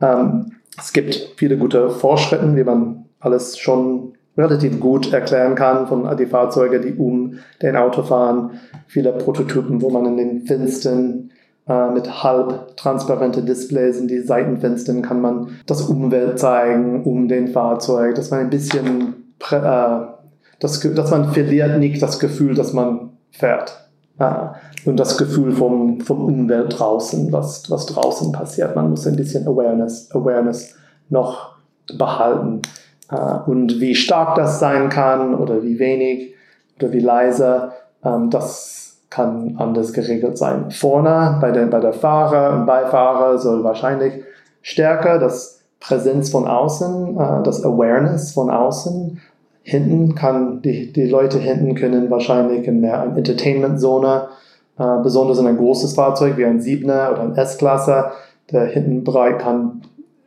Ähm, 0.00 0.52
es 0.78 0.92
gibt 0.92 1.32
viele 1.36 1.56
gute 1.56 1.90
Fortschritte, 1.90 2.56
wie 2.56 2.64
man 2.64 3.04
alles 3.20 3.58
schon 3.58 4.14
relativ 4.36 4.80
gut 4.80 5.12
erklären 5.12 5.54
kann 5.54 5.86
von 5.86 6.16
die 6.16 6.26
Fahrzeuge, 6.26 6.80
die 6.80 6.94
um 6.94 7.38
den 7.62 7.76
Auto 7.76 8.02
fahren. 8.02 8.58
Viele 8.88 9.12
Prototypen, 9.12 9.80
wo 9.80 9.90
man 9.90 10.06
in 10.06 10.16
den 10.16 10.46
Fenstern 10.46 11.30
äh, 11.68 11.90
mit 11.90 12.22
halb 12.22 12.76
transparente 12.76 13.42
Displays 13.42 13.98
in 13.98 14.08
die 14.08 14.20
Seitenfenstern 14.20 15.02
kann 15.02 15.20
man 15.20 15.58
das 15.66 15.82
Umwelt 15.82 16.38
zeigen 16.38 17.04
um 17.04 17.28
den 17.28 17.48
Fahrzeug, 17.48 18.16
dass 18.16 18.30
man 18.30 18.40
ein 18.40 18.50
bisschen, 18.50 19.14
äh, 19.50 20.00
das, 20.60 20.80
dass 20.80 21.10
man 21.10 21.32
verliert 21.32 21.78
nicht 21.78 22.02
das 22.02 22.18
Gefühl, 22.18 22.54
dass 22.54 22.72
man 22.72 23.10
fährt. 23.30 23.83
Und 24.16 24.96
das 24.96 25.18
Gefühl 25.18 25.52
vom, 25.52 26.00
vom 26.00 26.24
Umwelt 26.24 26.78
draußen, 26.78 27.32
was, 27.32 27.68
was 27.70 27.86
draußen 27.86 28.30
passiert. 28.30 28.76
Man 28.76 28.90
muss 28.90 29.06
ein 29.06 29.16
bisschen 29.16 29.46
Awareness, 29.46 30.10
Awareness 30.14 30.76
noch 31.08 31.56
behalten. 31.98 32.62
Ah, 33.08 33.44
und 33.46 33.80
wie 33.80 33.94
stark 33.94 34.36
das 34.36 34.60
sein 34.60 34.88
kann 34.88 35.34
oder 35.34 35.62
wie 35.62 35.78
wenig 35.78 36.34
oder 36.78 36.92
wie 36.92 37.00
leise, 37.00 37.72
ähm, 38.04 38.30
das 38.30 38.96
kann 39.10 39.56
anders 39.58 39.92
geregelt 39.92 40.38
sein. 40.38 40.70
Vorne 40.70 41.38
bei 41.40 41.50
der, 41.50 41.66
bei 41.66 41.80
der 41.80 41.92
Fahrer 41.92 42.58
und 42.58 42.66
Beifahrer 42.66 43.38
soll 43.38 43.62
wahrscheinlich 43.62 44.22
stärker 44.62 45.18
das 45.18 45.60
Präsenz 45.80 46.30
von 46.30 46.48
außen, 46.48 47.20
äh, 47.20 47.42
das 47.42 47.64
Awareness 47.64 48.32
von 48.32 48.50
außen 48.50 49.20
Hinten 49.66 50.14
kann, 50.14 50.60
die, 50.62 50.92
die 50.92 51.06
Leute 51.06 51.38
hinten 51.38 51.74
können 51.74 52.10
wahrscheinlich 52.10 52.68
in 52.68 52.84
eine 52.84 53.16
Entertainment-Zone, 53.16 54.28
äh, 54.78 55.02
besonders 55.02 55.38
in 55.38 55.46
ein 55.46 55.56
großes 55.56 55.94
Fahrzeug 55.94 56.36
wie 56.36 56.44
ein 56.44 56.60
Siebner 56.60 57.10
oder 57.12 57.22
ein 57.22 57.34
S-Klasse, 57.34 58.12
der 58.52 58.66
Hintenbereich 58.66 59.38
kann 59.38 59.82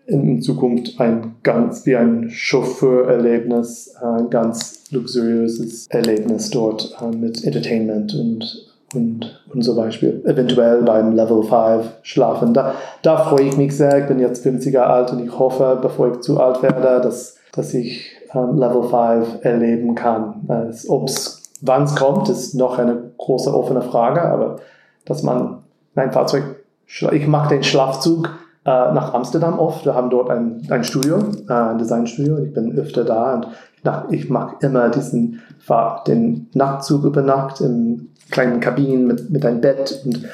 in 0.07 0.41
Zukunft 0.41 0.99
ein 0.99 1.35
ganz, 1.43 1.85
wie 1.85 1.95
ein 1.95 2.29
Chauffeurerlebnis, 2.29 3.95
ein 4.01 4.29
ganz 4.29 4.85
luxuriöses 4.89 5.85
Erlebnis 5.89 6.49
dort 6.49 6.97
äh, 6.99 7.15
mit 7.15 7.43
Entertainment 7.43 8.15
und 8.15 8.67
und, 8.95 9.43
und 9.53 9.63
so 9.63 9.75
Beispiel 9.75 10.23
eventuell 10.25 10.81
beim 10.83 11.13
Level 11.13 11.43
5 11.43 11.85
schlafen. 12.03 12.53
Da, 12.53 12.75
da 13.01 13.17
freue 13.17 13.47
ich 13.47 13.57
mich 13.57 13.75
sehr. 13.75 13.99
Ich 13.99 14.05
bin 14.05 14.19
jetzt 14.19 14.45
50er 14.45 14.79
alt 14.79 15.11
und 15.11 15.25
ich 15.25 15.37
hoffe, 15.37 15.77
bevor 15.81 16.13
ich 16.13 16.21
zu 16.21 16.39
alt 16.39 16.63
werde, 16.63 17.01
dass, 17.01 17.37
dass 17.51 17.73
ich 17.73 18.16
Level 18.33 18.83
5 18.83 19.43
erleben 19.43 19.95
kann. 19.95 20.47
wann 21.61 21.83
es 21.83 21.95
kommt, 21.95 22.29
ist 22.29 22.55
noch 22.55 22.77
eine 22.77 23.11
große 23.17 23.53
offene 23.53 23.81
Frage, 23.81 24.21
aber 24.23 24.57
dass 25.05 25.23
man 25.23 25.59
ein 25.95 26.11
Fahrzeug, 26.11 26.43
ich 26.85 27.27
mache 27.27 27.49
den 27.49 27.63
Schlafzug 27.63 28.29
äh, 28.65 28.69
nach 28.69 29.13
Amsterdam 29.13 29.59
oft. 29.59 29.85
Wir 29.85 29.95
haben 29.95 30.09
dort 30.09 30.29
ein, 30.29 30.67
ein 30.69 30.83
Studio, 30.83 31.19
äh, 31.49 31.53
ein 31.53 31.77
Designstudio. 31.77 32.37
Ich 32.39 32.53
bin 32.53 32.77
öfter 32.77 33.03
da 33.03 33.35
und 33.35 33.47
ich 34.09 34.29
mache 34.29 34.57
immer 34.59 34.89
diesen 34.89 35.41
Fahr 35.59 36.03
den 36.05 36.49
Nachtzug 36.53 37.05
über 37.05 37.21
Nacht 37.21 37.61
in 37.61 38.09
kleinen 38.31 38.59
Kabinen 38.59 39.07
mit, 39.07 39.29
mit 39.29 39.45
einem 39.45 39.61
Bett 39.61 40.01
und 40.05 40.25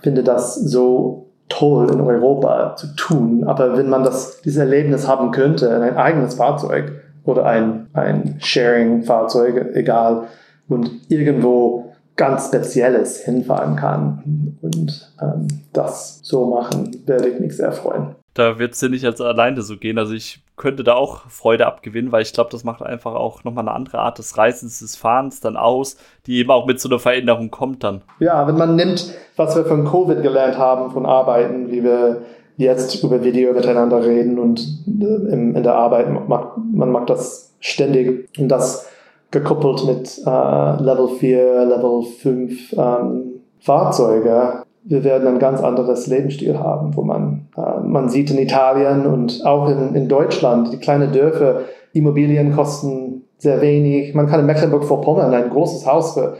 finde 0.00 0.22
das 0.22 0.54
so 0.54 1.26
toll 1.48 1.90
in 1.90 2.00
Europa 2.00 2.76
zu 2.76 2.94
tun. 2.96 3.44
Aber 3.44 3.76
wenn 3.76 3.88
man 3.88 4.04
das, 4.04 4.40
dieses 4.42 4.58
Erlebnis 4.58 5.08
haben 5.08 5.32
könnte, 5.32 5.66
in 5.66 5.82
ein 5.82 5.96
eigenes 5.96 6.34
Fahrzeug, 6.34 7.01
oder 7.24 7.46
ein, 7.46 7.88
ein 7.92 8.36
Sharing-Fahrzeug, 8.40 9.74
egal, 9.74 10.28
und 10.68 10.90
irgendwo 11.08 11.92
ganz 12.16 12.48
Spezielles 12.48 13.20
hinfahren 13.24 13.76
kann 13.76 14.58
und 14.60 15.12
ähm, 15.20 15.48
das 15.72 16.20
so 16.22 16.46
machen, 16.46 17.02
werde 17.06 17.28
ich 17.28 17.40
mich 17.40 17.56
sehr 17.56 17.72
freuen. 17.72 18.14
Da 18.34 18.58
wird 18.58 18.72
es 18.72 18.80
dir 18.80 18.88
nicht 18.88 19.04
als 19.04 19.20
alleine 19.20 19.60
so 19.62 19.76
gehen. 19.76 19.98
Also 19.98 20.14
ich 20.14 20.42
könnte 20.56 20.84
da 20.84 20.94
auch 20.94 21.28
Freude 21.28 21.66
abgewinnen, 21.66 22.12
weil 22.12 22.22
ich 22.22 22.32
glaube, 22.32 22.50
das 22.50 22.64
macht 22.64 22.82
einfach 22.82 23.14
auch 23.14 23.44
nochmal 23.44 23.66
eine 23.66 23.76
andere 23.76 23.98
Art 23.98 24.18
des 24.18 24.38
Reisens, 24.38 24.78
des 24.78 24.96
Fahrens 24.96 25.40
dann 25.40 25.56
aus, 25.56 25.96
die 26.26 26.38
eben 26.38 26.50
auch 26.50 26.66
mit 26.66 26.80
so 26.80 26.88
einer 26.88 26.98
Veränderung 26.98 27.50
kommt 27.50 27.84
dann. 27.84 28.02
Ja, 28.20 28.46
wenn 28.46 28.56
man 28.56 28.76
nimmt, 28.76 29.12
was 29.36 29.54
wir 29.54 29.64
von 29.64 29.84
Covid 29.84 30.22
gelernt 30.22 30.56
haben, 30.56 30.90
von 30.90 31.04
Arbeiten, 31.04 31.70
wie 31.70 31.82
wir 31.82 32.22
jetzt 32.56 33.02
über 33.02 33.22
Video 33.24 33.52
miteinander 33.52 34.04
reden 34.04 34.38
und 34.38 34.60
äh, 34.86 35.32
in 35.32 35.62
der 35.62 35.74
Arbeit, 35.74 36.08
man 36.28 36.90
mag 36.90 37.06
das 37.06 37.54
ständig 37.60 38.28
und 38.38 38.48
das 38.48 38.86
gekoppelt 39.30 39.84
mit 39.86 40.20
äh, 40.24 40.82
Level 40.82 41.08
4, 41.08 41.64
Level 41.64 42.02
5 42.02 42.72
ähm, 42.74 43.22
Fahrzeuge. 43.60 44.64
Wir 44.84 45.04
werden 45.04 45.28
ein 45.28 45.38
ganz 45.38 45.62
anderes 45.62 46.06
Lebensstil 46.06 46.58
haben, 46.58 46.94
wo 46.96 47.02
man, 47.02 47.48
äh, 47.56 47.80
man 47.80 48.08
sieht 48.08 48.30
in 48.30 48.38
Italien 48.38 49.06
und 49.06 49.44
auch 49.44 49.68
in, 49.68 49.94
in 49.94 50.08
Deutschland, 50.08 50.72
die 50.72 50.78
kleinen 50.78 51.12
Dörfer, 51.12 51.62
Immobilien 51.92 52.54
kosten 52.54 53.24
sehr 53.38 53.60
wenig. 53.60 54.14
Man 54.14 54.26
kann 54.28 54.40
in 54.40 54.46
Mecklenburg-Vorpommern 54.46 55.32
ein 55.32 55.50
großes 55.50 55.86
Haus 55.86 56.14
für 56.14 56.36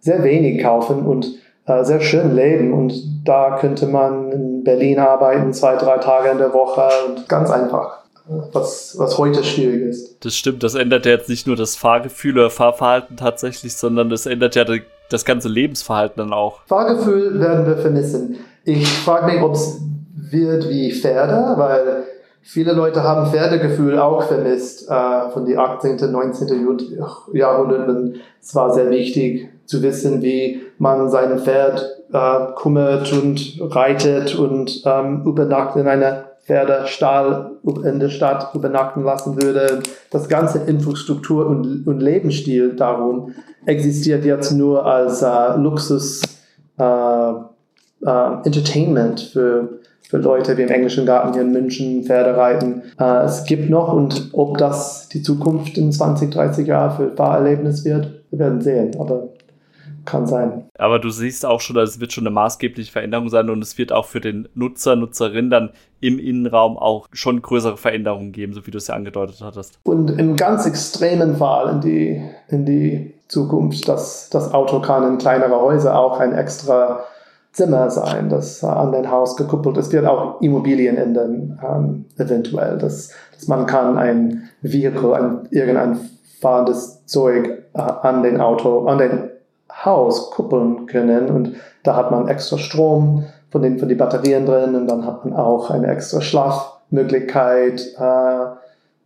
sehr 0.00 0.22
wenig 0.22 0.62
kaufen 0.62 1.04
und 1.04 1.34
äh, 1.66 1.84
sehr 1.84 2.00
schön 2.00 2.34
leben. 2.34 2.72
Und 2.72 2.94
da 3.24 3.58
könnte 3.58 3.86
man 3.86 4.32
in 4.32 4.64
Berlin 4.64 4.98
arbeiten, 4.98 5.52
zwei, 5.52 5.76
drei 5.76 5.98
Tage 5.98 6.30
in 6.30 6.38
der 6.38 6.52
Woche 6.52 6.88
und 7.08 7.28
ganz 7.28 7.50
einfach. 7.50 7.98
Was, 8.52 8.96
was 8.98 9.18
heute 9.18 9.44
schwierig 9.44 9.82
ist. 9.82 10.24
Das 10.24 10.34
stimmt, 10.34 10.64
das 10.64 10.74
ändert 10.74 11.06
ja 11.06 11.12
jetzt 11.12 11.28
nicht 11.28 11.46
nur 11.46 11.54
das 11.54 11.76
Fahrgefühl 11.76 12.36
oder 12.36 12.50
Fahrverhalten 12.50 13.16
tatsächlich, 13.16 13.76
sondern 13.76 14.10
das 14.10 14.26
ändert 14.26 14.56
ja 14.56 14.64
das 15.10 15.24
ganze 15.24 15.48
Lebensverhalten 15.48 16.16
dann 16.18 16.32
auch. 16.32 16.58
Fahrgefühl 16.66 17.38
werden 17.38 17.66
wir 17.66 17.76
vermissen. 17.76 18.38
Ich 18.64 18.88
frage 18.88 19.32
mich, 19.32 19.40
ob 19.40 19.52
es 19.52 19.80
wird 20.12 20.68
wie 20.68 20.92
Pferde, 20.92 21.54
weil 21.56 22.04
viele 22.46 22.72
Leute 22.72 23.02
haben 23.02 23.30
Pferdegefühl 23.30 23.98
auch 23.98 24.22
vermisst 24.22 24.88
äh, 24.88 25.30
von 25.30 25.44
die 25.44 25.58
18., 25.58 26.10
19. 26.10 26.66
Jahrhundert. 27.32 28.16
Es 28.40 28.54
war 28.54 28.72
sehr 28.72 28.88
wichtig 28.90 29.48
zu 29.66 29.82
wissen, 29.82 30.22
wie 30.22 30.62
man 30.78 31.10
sein 31.10 31.38
Pferd 31.38 31.84
äh, 32.12 32.46
kümmert 32.56 33.12
und 33.12 33.58
reitet 33.60 34.36
und 34.36 34.82
ähm, 34.86 35.24
übernachtet 35.26 35.82
in 35.82 35.88
einer 35.88 36.24
Pferdestall 36.44 37.56
in 37.84 37.98
der 37.98 38.10
Stadt 38.10 38.54
übernachten 38.54 39.02
lassen 39.02 39.42
würde. 39.42 39.80
Das 40.12 40.28
ganze 40.28 40.60
Infrastruktur 40.60 41.46
und, 41.46 41.86
und 41.88 42.00
Lebensstil 42.00 42.76
darum 42.76 43.34
existiert 43.64 44.24
jetzt 44.24 44.52
nur 44.52 44.86
als 44.86 45.22
äh, 45.22 45.56
Luxus 45.56 46.22
äh, 46.78 47.30
äh, 48.06 48.44
Entertainment 48.44 49.20
für, 49.20 49.75
für 50.08 50.18
Leute 50.18 50.56
wie 50.56 50.62
im 50.62 50.68
Englischen 50.68 51.06
Garten 51.06 51.32
hier 51.32 51.42
in 51.42 51.52
München, 51.52 52.04
Pferde 52.04 52.36
reiten. 52.36 52.82
Äh, 52.98 53.24
es 53.24 53.44
gibt 53.44 53.68
noch 53.70 53.92
und 53.92 54.30
ob 54.32 54.58
das 54.58 55.08
die 55.08 55.22
Zukunft 55.22 55.76
in 55.78 55.92
20, 55.92 56.30
30 56.30 56.66
Jahren 56.66 56.96
für 56.96 57.16
Fahrerlebnis 57.16 57.84
wird, 57.84 58.22
wir 58.30 58.38
werden 58.38 58.60
sehen. 58.60 58.92
Aber 58.98 59.28
kann 60.06 60.26
sein. 60.26 60.64
Aber 60.78 60.98
du 60.98 61.10
siehst 61.10 61.44
auch 61.44 61.60
schon, 61.60 61.76
es 61.76 62.00
wird 62.00 62.12
schon 62.12 62.26
eine 62.26 62.34
maßgebliche 62.34 62.90
Veränderung 62.90 63.28
sein 63.28 63.50
und 63.50 63.60
es 63.60 63.76
wird 63.76 63.92
auch 63.92 64.06
für 64.06 64.20
den 64.20 64.48
Nutzer, 64.54 64.96
Nutzerin 64.96 65.50
dann 65.50 65.70
im 66.00 66.18
Innenraum 66.18 66.78
auch 66.78 67.08
schon 67.12 67.42
größere 67.42 67.76
Veränderungen 67.76 68.32
geben, 68.32 68.54
so 68.54 68.66
wie 68.66 68.70
du 68.70 68.78
es 68.78 68.86
ja 68.86 68.94
angedeutet 68.94 69.40
hattest. 69.42 69.78
Und 69.82 70.10
im 70.18 70.36
ganz 70.36 70.64
extremen 70.64 71.36
Fall 71.36 71.74
in 71.74 71.80
die, 71.80 72.22
in 72.48 72.64
die 72.64 73.14
Zukunft, 73.28 73.88
dass 73.88 74.30
das 74.30 74.54
Auto 74.54 74.80
kann 74.80 75.06
in 75.06 75.18
kleinere 75.18 75.60
Häuser 75.60 75.98
auch 75.98 76.20
ein 76.20 76.32
extra 76.32 77.00
Zimmer 77.56 77.88
sein, 77.88 78.28
das 78.28 78.62
an 78.62 78.92
dein 78.92 79.10
Haus 79.10 79.34
gekuppelt 79.34 79.78
ist. 79.78 79.90
Wird 79.90 80.04
auch 80.04 80.42
Immobilien 80.42 80.98
ändern, 80.98 81.58
ähm, 81.66 82.04
eventuell, 82.18 82.76
dass, 82.76 83.10
dass 83.34 83.48
man 83.48 83.64
kann 83.64 83.96
ein 83.96 84.50
Vehicle, 84.60 85.14
ein, 85.14 85.48
irgendein 85.50 85.98
fahrendes 86.42 87.06
Zeug 87.06 87.64
äh, 87.72 87.80
an 87.80 88.22
den 88.22 88.42
Auto, 88.42 88.84
an 88.86 88.98
den 88.98 89.30
Haus 89.72 90.30
kuppeln 90.32 90.84
können 90.86 91.30
und 91.30 91.54
da 91.82 91.96
hat 91.96 92.10
man 92.10 92.28
extra 92.28 92.58
Strom 92.58 93.24
von 93.50 93.62
den, 93.62 93.78
von 93.78 93.88
den 93.88 93.96
Batterien 93.96 94.44
drin 94.44 94.74
und 94.74 94.86
dann 94.86 95.06
hat 95.06 95.24
man 95.24 95.34
auch 95.34 95.70
eine 95.70 95.86
extra 95.86 96.20
Schlafmöglichkeit. 96.20 97.94
Äh, 97.98 98.46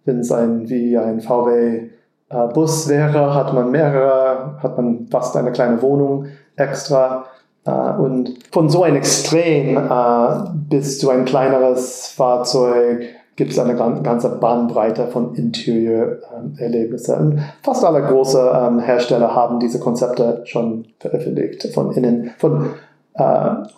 Wenn 0.05 0.21
es 0.21 0.33
ein, 0.33 0.69
wie 0.69 0.99
ein 0.99 1.21
VW 1.21 1.91
äh, 2.31 2.47
Bus 2.53 2.89
wäre, 2.89 3.33
hat 3.33 3.55
man 3.55 3.71
mehrere, 3.71 4.57
hat 4.61 4.77
man 4.77 5.07
fast 5.09 5.37
eine 5.37 5.53
kleine 5.53 5.81
Wohnung 5.83 6.27
extra. 6.57 7.27
Äh, 7.71 8.01
und 8.01 8.35
von 8.51 8.69
so 8.69 8.83
einem 8.83 8.97
Extrem 8.97 9.77
äh, 9.77 10.51
bis 10.69 10.99
zu 10.99 11.11
ein 11.11 11.25
kleineres 11.25 12.09
Fahrzeug 12.09 13.05
gibt 13.37 13.53
es 13.53 13.59
eine 13.59 13.75
ganze 13.75 14.29
Bandbreite 14.29 15.07
von 15.07 15.35
Interior-Erlebnissen. 15.35 17.33
Ähm, 17.33 17.39
fast 17.63 17.85
alle 17.85 18.03
großen 18.03 18.41
ähm, 18.55 18.81
Hersteller 18.81 19.35
haben 19.35 19.61
diese 19.61 19.81
Konzepte 19.81 20.43
schon 20.45 20.89
veröffentlicht, 20.99 21.73
von 21.73 21.93
innen, 21.93 22.33
von, 22.37 22.67
äh, 23.15 23.23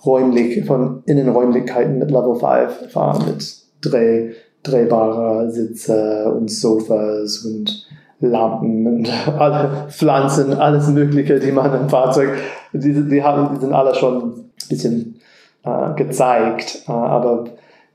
räumlich, 0.04 0.64
von 0.64 1.04
Innenräumlichkeiten 1.06 1.98
mit 1.98 2.10
Level 2.10 2.34
5 2.34 2.90
fahren, 2.92 3.24
mit 3.26 3.56
Dreh, 3.82 4.30
drehbare 4.64 5.50
Sitze 5.50 6.32
und 6.36 6.50
Sofas 6.50 7.44
und 7.44 7.86
Lampen 8.22 8.86
und 8.86 9.10
alle 9.38 9.86
Pflanzen, 9.88 10.54
alles 10.54 10.88
Mögliche, 10.88 11.38
die 11.38 11.52
man 11.52 11.74
im 11.74 11.88
Fahrzeug, 11.88 12.30
die, 12.72 13.08
die, 13.08 13.22
haben, 13.22 13.54
die 13.54 13.60
sind 13.60 13.72
alle 13.72 13.94
schon 13.94 14.22
ein 14.22 14.68
bisschen 14.68 15.20
äh, 15.64 15.94
gezeigt, 15.94 16.82
äh, 16.88 16.92
aber 16.92 17.44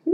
äh, 0.06 0.10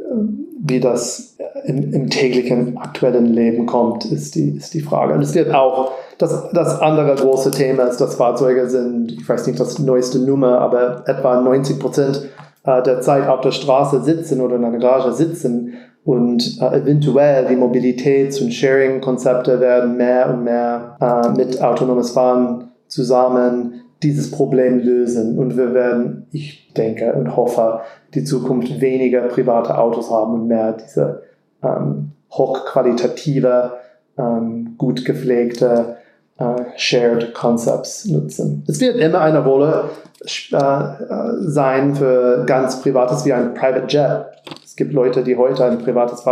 wie 0.66 0.80
das 0.80 1.36
im, 1.66 1.94
im, 1.94 2.10
täglichen 2.10 2.78
aktuellen 2.78 3.26
Leben 3.26 3.66
kommt, 3.66 4.06
ist 4.06 4.36
die, 4.36 4.52
ist 4.52 4.74
die 4.74 4.82
Frage. 4.82 5.14
Und 5.14 5.22
es 5.22 5.36
wird 5.36 5.54
auch, 5.54 5.92
das, 6.18 6.50
das 6.54 6.80
andere 6.80 7.16
große 7.16 7.52
Thema 7.52 7.84
ist, 7.84 7.98
dass 7.98 8.16
Fahrzeuge 8.16 8.70
sind, 8.70 9.12
ich 9.12 9.28
weiß 9.28 9.46
nicht 9.48 9.60
das 9.60 9.80
neueste 9.80 10.20
Nummer, 10.20 10.60
aber 10.60 11.04
etwa 11.08 11.42
90 11.42 11.80
Prozent 11.80 12.30
äh, 12.64 12.82
der 12.82 13.02
Zeit 13.02 13.28
auf 13.28 13.42
der 13.42 13.52
Straße 13.52 14.04
sitzen 14.04 14.42
oder 14.42 14.56
in 14.56 14.64
einer 14.64 14.78
Garage 14.78 15.12
sitzen 15.12 15.74
und 16.06 16.62
äh, 16.62 16.80
eventuell 16.80 17.46
die 17.46 17.56
Mobilitäts- 17.56 18.42
und 18.42 18.54
Sharing-Konzepte 18.54 19.60
werden 19.60 19.96
mehr 19.96 20.30
und 20.30 20.44
mehr 20.44 20.98
äh, 21.00 21.30
mit 21.30 21.62
autonomes 21.62 22.12
Fahren 22.12 22.72
zusammen 22.88 23.82
dieses 24.02 24.32
Problem 24.32 24.80
lösen. 24.80 25.38
Und 25.38 25.56
wir 25.56 25.74
werden, 25.74 26.28
ich 26.32 26.74
denke 26.74 27.14
und 27.14 27.36
hoffe, 27.36 27.82
die 28.14 28.24
Zukunft 28.24 28.82
weniger 28.82 29.22
private 29.22 29.78
Autos 29.78 30.12
haben 30.12 30.34
und 30.34 30.48
mehr 30.48 30.74
diese 30.74 31.24
ähm, 31.64 32.12
hochqualitative, 32.32 33.72
ähm, 34.18 34.76
gut 34.78 35.06
gepflegte 35.06 35.98
äh, 36.38 36.64
Shared 36.76 37.34
Concepts 37.34 38.06
nutzen. 38.06 38.64
Es 38.68 38.82
wird 38.82 38.98
immer 38.98 39.22
eine 39.22 39.44
Rolle 39.44 39.86
äh, 40.22 40.80
sein 41.40 41.96
für 41.96 42.44
ganz 42.46 42.82
Privates 42.82 43.26
wie 43.26 43.34
ein 43.34 43.54
Private 43.54 43.88
Jet. 43.88 44.26
Es 44.74 44.78
gibt 44.78 44.92
Leute, 44.92 45.24
die 45.24 45.38
heute 45.38 45.66
ein 45.66 45.78
privates 45.78 46.26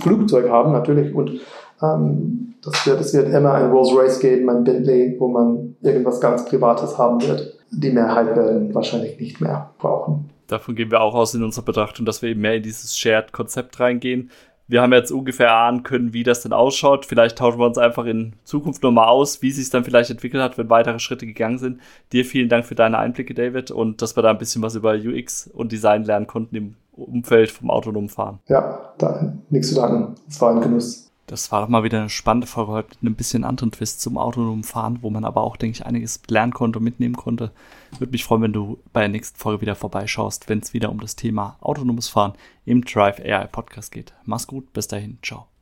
Flugzeug 0.00 0.48
haben, 0.48 0.72
natürlich, 0.72 1.14
und 1.14 1.38
ähm, 1.82 2.54
das 2.64 2.86
wird, 2.86 2.98
es 2.98 3.12
wird 3.12 3.28
immer 3.28 3.52
ein 3.52 3.70
Rolls-Royce 3.70 4.20
geben, 4.20 4.48
ein 4.48 4.64
Bentley, 4.64 5.14
wo 5.18 5.28
man 5.28 5.76
irgendwas 5.82 6.18
ganz 6.18 6.46
Privates 6.46 6.96
haben 6.96 7.20
wird. 7.20 7.58
Die 7.70 7.90
Mehrheit 7.90 8.34
werden 8.34 8.74
wahrscheinlich 8.74 9.20
nicht 9.20 9.42
mehr 9.42 9.68
brauchen. 9.76 10.30
Davon 10.46 10.76
gehen 10.76 10.90
wir 10.90 11.02
auch 11.02 11.14
aus 11.14 11.34
in 11.34 11.42
unserer 11.42 11.66
Betrachtung, 11.66 12.06
dass 12.06 12.22
wir 12.22 12.30
eben 12.30 12.40
mehr 12.40 12.54
in 12.54 12.62
dieses 12.62 12.96
Shared-Konzept 12.96 13.78
reingehen. 13.78 14.30
Wir 14.66 14.80
haben 14.80 14.94
jetzt 14.94 15.12
ungefähr 15.12 15.54
ahnen 15.54 15.82
können, 15.82 16.14
wie 16.14 16.22
das 16.22 16.40
denn 16.40 16.54
ausschaut. 16.54 17.04
Vielleicht 17.04 17.36
tauschen 17.36 17.58
wir 17.58 17.66
uns 17.66 17.76
einfach 17.76 18.06
in 18.06 18.32
Zukunft 18.44 18.82
nochmal 18.82 19.08
aus, 19.08 19.42
wie 19.42 19.50
sich 19.50 19.68
dann 19.68 19.84
vielleicht 19.84 20.08
entwickelt 20.08 20.42
hat, 20.42 20.56
wenn 20.56 20.70
weitere 20.70 21.00
Schritte 21.00 21.26
gegangen 21.26 21.58
sind. 21.58 21.80
Dir 22.14 22.24
vielen 22.24 22.48
Dank 22.48 22.64
für 22.64 22.74
deine 22.74 22.96
Einblicke, 22.96 23.34
David, 23.34 23.70
und 23.70 24.00
dass 24.00 24.16
wir 24.16 24.22
da 24.22 24.30
ein 24.30 24.38
bisschen 24.38 24.62
was 24.62 24.74
über 24.74 24.94
UX 24.94 25.48
und 25.48 25.70
Design 25.70 26.04
lernen 26.04 26.26
konnten 26.26 26.56
im 26.56 26.76
Umfeld 26.96 27.50
vom 27.50 27.70
autonomen 27.70 28.08
Fahren. 28.08 28.38
Ja, 28.48 28.92
da, 28.98 29.34
nichts 29.50 29.68
zu 29.68 29.74
danken. 29.74 30.14
Es 30.28 30.40
war 30.40 30.54
ein 30.54 30.60
Genuss. 30.60 31.10
Das 31.26 31.50
war 31.50 31.62
doch 31.62 31.68
mal 31.68 31.84
wieder 31.84 32.00
eine 32.00 32.10
spannende 32.10 32.46
Folge 32.46 32.72
heute 32.72 32.88
mit 32.90 32.98
einem 33.00 33.14
bisschen 33.14 33.44
anderen 33.44 33.72
Twist 33.72 34.02
zum 34.02 34.18
autonomen 34.18 34.62
Fahren, 34.62 34.98
wo 35.00 35.08
man 35.08 35.24
aber 35.24 35.42
auch, 35.42 35.56
denke 35.56 35.78
ich, 35.78 35.86
einiges 35.86 36.20
lernen 36.28 36.52
konnte 36.52 36.78
und 36.78 36.84
mitnehmen 36.84 37.16
konnte. 37.16 37.50
Würde 37.98 38.12
mich 38.12 38.24
freuen, 38.24 38.42
wenn 38.42 38.52
du 38.52 38.78
bei 38.92 39.00
der 39.00 39.08
nächsten 39.08 39.38
Folge 39.38 39.62
wieder 39.62 39.74
vorbeischaust, 39.74 40.48
wenn 40.50 40.58
es 40.58 40.74
wieder 40.74 40.90
um 40.90 41.00
das 41.00 41.16
Thema 41.16 41.56
autonomes 41.60 42.08
Fahren 42.08 42.34
im 42.66 42.84
Drive 42.84 43.20
AI 43.20 43.46
Podcast 43.46 43.90
geht. 43.90 44.12
Mach's 44.24 44.46
gut, 44.46 44.72
bis 44.74 44.86
dahin, 44.86 45.18
ciao. 45.22 45.53